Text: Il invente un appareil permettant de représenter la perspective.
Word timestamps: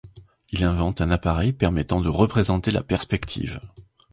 Il 0.49 0.63
invente 0.63 0.99
un 1.01 1.11
appareil 1.11 1.53
permettant 1.53 2.01
de 2.01 2.09
représenter 2.09 2.71
la 2.71 2.81
perspective. 2.81 3.59